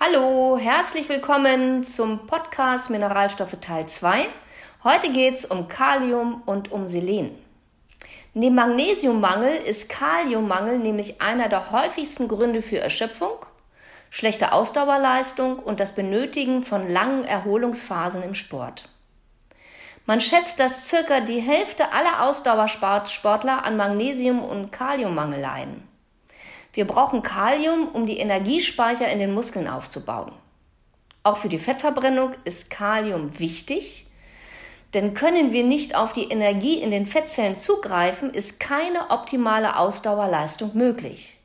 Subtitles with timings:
[0.00, 4.28] Hallo, herzlich willkommen zum Podcast Mineralstoffe Teil 2.
[4.84, 7.36] Heute geht es um Kalium und um Selen.
[8.32, 13.44] Neben Magnesiummangel ist Kaliummangel nämlich einer der häufigsten Gründe für Erschöpfung,
[14.08, 18.88] schlechte Ausdauerleistung und das Benötigen von langen Erholungsphasen im Sport.
[20.06, 25.87] Man schätzt, dass circa die Hälfte aller Ausdauersportler an Magnesium- und Kaliummangel leiden.
[26.72, 30.32] Wir brauchen Kalium, um die Energiespeicher in den Muskeln aufzubauen.
[31.22, 34.06] Auch für die Fettverbrennung ist Kalium wichtig,
[34.94, 40.70] denn können wir nicht auf die Energie in den Fettzellen zugreifen, ist keine optimale Ausdauerleistung
[40.74, 41.38] möglich.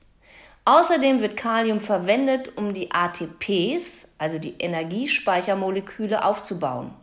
[0.66, 6.94] Außerdem wird Kalium verwendet, um die ATPs, also die Energiespeichermoleküle, aufzubauen.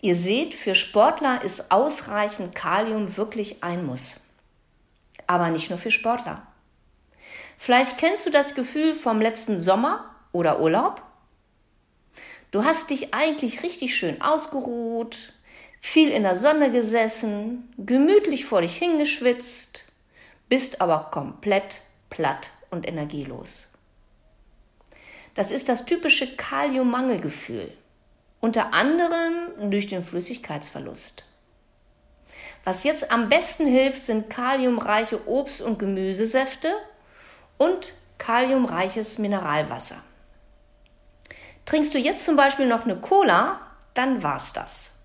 [0.00, 4.20] Ihr seht, für Sportler ist ausreichend Kalium wirklich ein Muss.
[5.26, 6.46] Aber nicht nur für Sportler.
[7.58, 11.02] Vielleicht kennst du das Gefühl vom letzten Sommer oder Urlaub.
[12.50, 15.34] Du hast dich eigentlich richtig schön ausgeruht,
[15.80, 19.92] viel in der Sonne gesessen, gemütlich vor dich hingeschwitzt,
[20.48, 23.72] bist aber komplett platt und energielos.
[25.34, 27.70] Das ist das typische Kaliummangelgefühl
[28.40, 31.24] unter anderem durch den Flüssigkeitsverlust.
[32.64, 36.72] Was jetzt am besten hilft, sind kaliumreiche Obst- und Gemüsesäfte
[37.58, 39.96] und kaliumreiches Mineralwasser.
[41.66, 43.60] Trinkst du jetzt zum Beispiel noch eine Cola,
[43.94, 45.00] dann war's das.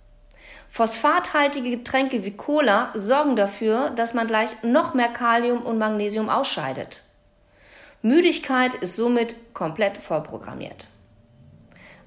[0.69, 7.03] Phosphathaltige Getränke wie Cola sorgen dafür, dass man gleich noch mehr Kalium und Magnesium ausscheidet.
[8.01, 10.87] Müdigkeit ist somit komplett vorprogrammiert.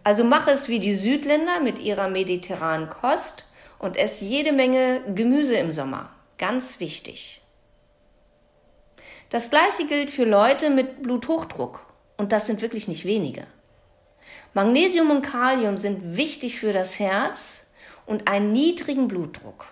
[0.03, 3.47] Also mach es wie die Südländer mit ihrer mediterranen Kost
[3.79, 6.11] und ess jede Menge Gemüse im Sommer.
[6.39, 7.43] Ganz wichtig.
[9.31, 11.85] Das gleiche gilt für Leute mit Bluthochdruck
[12.17, 13.47] und das sind wirklich nicht wenige.
[14.55, 17.71] Magnesium und Kalium sind wichtig für das Herz
[18.07, 19.67] und einen niedrigen Blutdruck.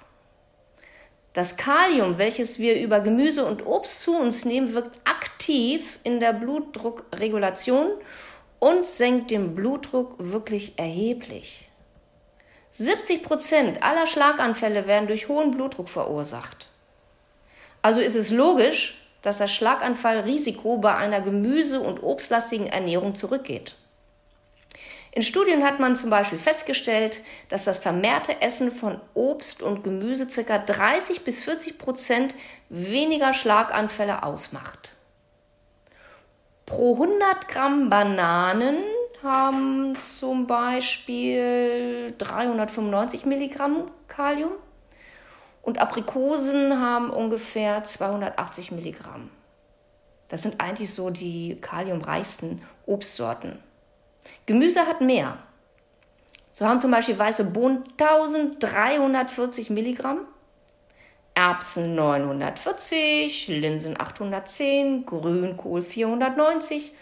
[1.33, 6.33] Das Kalium, welches wir über Gemüse und Obst zu uns nehmen, wirkt aktiv in der
[6.33, 7.89] Blutdruckregulation
[8.61, 11.69] und senkt den Blutdruck wirklich erheblich.
[12.73, 16.69] 70 Prozent aller Schlaganfälle werden durch hohen Blutdruck verursacht.
[17.83, 23.75] Also ist es logisch, dass das Schlaganfallrisiko bei einer gemüse- und obstlastigen Ernährung zurückgeht.
[25.13, 30.27] In Studien hat man zum Beispiel festgestellt, dass das vermehrte Essen von Obst und Gemüse
[30.27, 30.59] ca.
[30.59, 32.35] 30 bis 40 Prozent
[32.69, 34.95] weniger Schlaganfälle ausmacht.
[36.67, 38.83] Pro 100 Gramm Bananen
[39.23, 44.53] haben zum Beispiel 395 Milligramm Kalium
[45.65, 49.31] und Aprikosen haben ungefähr 280 Milligramm.
[50.29, 53.59] Das sind eigentlich so die kaliumreichsten Obstsorten.
[54.47, 55.39] Gemüse hat mehr.
[56.53, 60.21] So haben zum Beispiel weiße Bohnen 1340 Milligramm,
[61.35, 66.93] Erbsen 940, Linsen 810, Grünkohl 490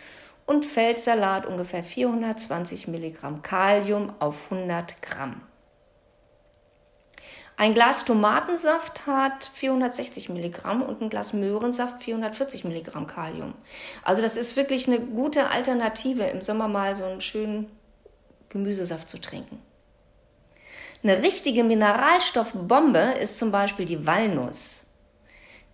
[0.46, 5.42] und Feldsalat ungefähr 420 Milligramm Kalium auf 100 Gramm.
[7.62, 13.54] Ein Glas Tomatensaft hat 460 Milligramm und ein Glas Möhrensaft 440 Milligramm Kalium.
[14.02, 17.70] Also das ist wirklich eine gute Alternative, im Sommer mal so einen schönen
[18.48, 19.62] Gemüsesaft zu trinken.
[21.04, 24.88] Eine richtige Mineralstoffbombe ist zum Beispiel die Walnuss.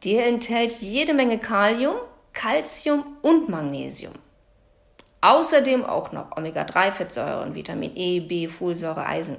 [0.04, 1.96] Die enthält jede Menge Kalium,
[2.34, 4.12] Calcium und Magnesium.
[5.20, 9.36] Außerdem auch noch Omega-3-Fettsäuren, Vitamin E, B, Folsäure, Eisen.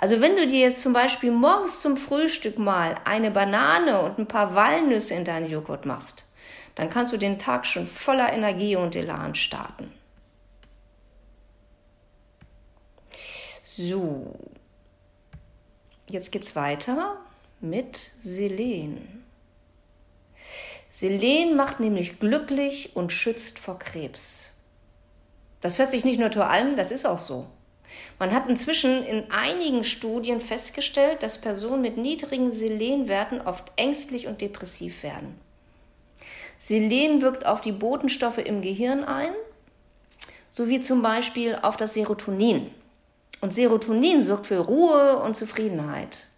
[0.00, 4.28] Also wenn du dir jetzt zum Beispiel morgens zum Frühstück mal eine Banane und ein
[4.28, 6.28] paar Walnüsse in deinen Joghurt machst,
[6.76, 9.92] dann kannst du den Tag schon voller Energie und Elan starten.
[13.64, 14.34] So,
[16.08, 17.16] Jetzt geht's weiter
[17.60, 19.24] mit Selen.
[20.88, 24.52] Selen macht nämlich glücklich und schützt vor Krebs.
[25.66, 27.44] Das hört sich nicht nur toll an, das ist auch so.
[28.20, 34.40] Man hat inzwischen in einigen Studien festgestellt, dass Personen mit niedrigen Selenwerten oft ängstlich und
[34.40, 35.34] depressiv werden.
[36.56, 39.32] Selen wirkt auf die Botenstoffe im Gehirn ein,
[40.50, 42.70] sowie zum Beispiel auf das Serotonin.
[43.40, 46.28] Und Serotonin sorgt für Ruhe und Zufriedenheit.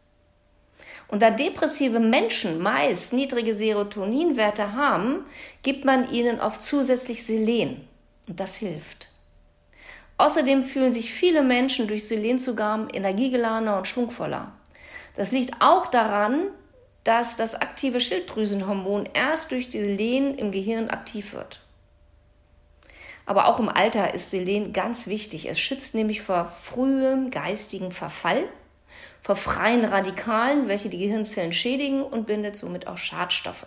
[1.06, 5.26] Und da depressive Menschen meist niedrige Serotoninwerte haben,
[5.62, 7.86] gibt man ihnen oft zusätzlich Selen.
[8.26, 9.08] Und das hilft.
[10.18, 14.52] Außerdem fühlen sich viele Menschen durch Selenzugaben energiegeladener und schwungvoller.
[15.16, 16.48] Das liegt auch daran,
[17.04, 21.60] dass das aktive Schilddrüsenhormon erst durch die Selen im Gehirn aktiv wird.
[23.24, 25.48] Aber auch im Alter ist Selen ganz wichtig.
[25.48, 28.44] Es schützt nämlich vor frühem geistigen Verfall,
[29.22, 33.66] vor freien Radikalen, welche die Gehirnzellen schädigen und bindet somit auch Schadstoffe.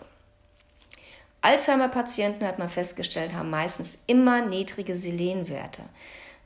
[1.41, 5.83] Alzheimer-Patienten, hat man festgestellt, haben meistens immer niedrige Selenwerte.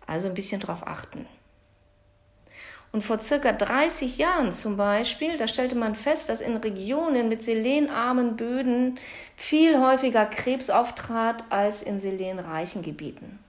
[0.07, 1.25] Also ein bisschen darauf achten.
[2.91, 7.43] Und vor circa 30 Jahren zum Beispiel, da stellte man fest, dass in Regionen mit
[7.43, 8.99] selenarmen Böden
[9.35, 13.39] viel häufiger Krebs auftrat als in selenreichen Gebieten.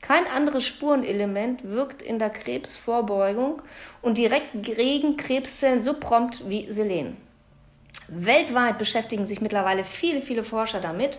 [0.00, 3.62] Kein anderes Spurenelement wirkt in der Krebsvorbeugung
[4.02, 7.16] und direkt gegen Krebszellen so prompt wie Selen.
[8.08, 11.18] Weltweit beschäftigen sich mittlerweile viele, viele Forscher damit,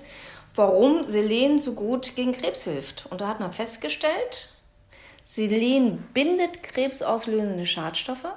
[0.57, 3.06] warum Selen so gut gegen Krebs hilft.
[3.09, 4.50] Und da hat man festgestellt,
[5.24, 8.33] Selen bindet krebsauslösende Schadstoffe.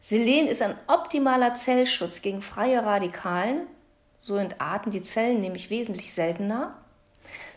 [0.00, 3.66] Selen ist ein optimaler Zellschutz gegen freie Radikalen.
[4.20, 6.76] So entarten die Zellen nämlich wesentlich seltener.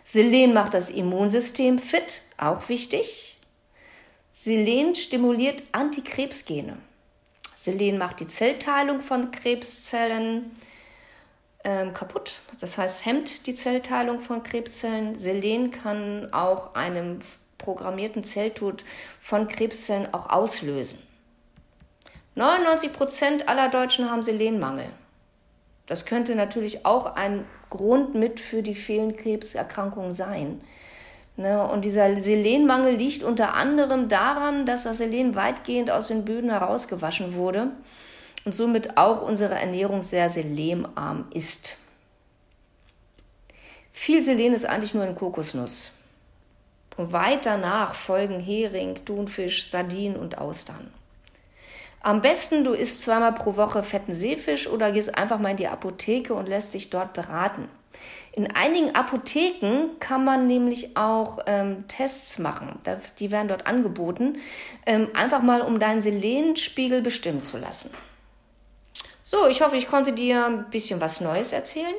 [0.03, 3.37] Selen macht das Immunsystem fit, auch wichtig.
[4.31, 6.77] Selen stimuliert Antikrebsgene.
[7.55, 10.51] Selen macht die Zellteilung von Krebszellen
[11.63, 12.39] ähm, kaputt.
[12.59, 15.19] Das heißt, hemmt die Zellteilung von Krebszellen.
[15.19, 17.19] Selen kann auch einen
[17.57, 18.85] programmierten Zelltod
[19.19, 20.99] von Krebszellen auch auslösen.
[22.35, 24.85] 99 Prozent aller Deutschen haben Selenmangel.
[25.87, 30.61] Das könnte natürlich auch ein Grund mit für die vielen Krebserkrankungen sein.
[31.35, 31.67] Ne?
[31.67, 37.33] Und dieser Selenmangel liegt unter anderem daran, dass das Selen weitgehend aus den Böden herausgewaschen
[37.33, 37.71] wurde
[38.45, 41.77] und somit auch unsere Ernährung sehr selenarm ist.
[43.91, 45.93] Viel Selen ist eigentlich nur in Kokosnuss.
[46.95, 50.91] Und weit danach folgen Hering, Thunfisch, Sardinen und Austern.
[52.01, 55.67] Am besten du isst zweimal pro Woche fetten Seefisch oder gehst einfach mal in die
[55.67, 57.67] Apotheke und lässt dich dort beraten.
[58.31, 62.79] In einigen Apotheken kann man nämlich auch ähm, Tests machen.
[63.19, 64.37] Die werden dort angeboten,
[64.85, 67.91] ähm, einfach mal um deinen Selenspiegel bestimmen zu lassen.
[69.31, 71.93] So, ich hoffe, ich konnte dir ein bisschen was Neues erzählen.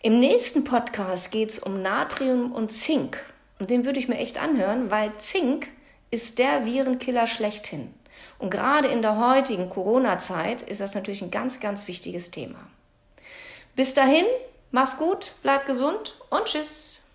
[0.00, 3.18] Im nächsten Podcast geht es um Natrium und Zink.
[3.58, 5.66] Und den würde ich mir echt anhören, weil Zink
[6.12, 7.92] ist der Virenkiller schlechthin.
[8.38, 12.60] Und gerade in der heutigen Corona-Zeit ist das natürlich ein ganz, ganz wichtiges Thema.
[13.74, 14.24] Bis dahin,
[14.70, 17.05] mach's gut, bleib gesund und tschüss.